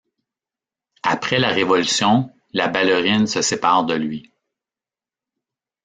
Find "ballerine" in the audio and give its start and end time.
2.67-3.27